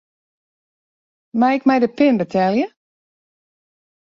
Mei 1.39 1.53
ik 1.57 1.63
mei 1.67 1.79
de 1.83 1.89
pin 1.97 2.19
betelje? 2.21 2.67